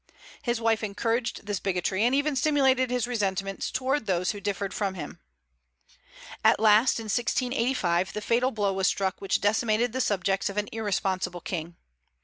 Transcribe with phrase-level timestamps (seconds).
[0.41, 4.95] His wife encouraged this bigotry, and even stimulated his resentments toward those who differed from
[4.95, 5.19] him.
[6.43, 10.69] At last, in 1685, the fatal blow was struck which decimated the subjects of an
[10.71, 11.75] irresponsible king.